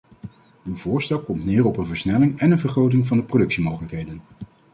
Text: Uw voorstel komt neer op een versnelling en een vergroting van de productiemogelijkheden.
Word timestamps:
Uw 0.65 0.75
voorstel 0.75 1.19
komt 1.19 1.45
neer 1.45 1.65
op 1.65 1.77
een 1.77 1.85
versnelling 1.85 2.39
en 2.39 2.51
een 2.51 2.59
vergroting 2.59 3.07
van 3.07 3.17
de 3.17 3.23
productiemogelijkheden. 3.23 4.21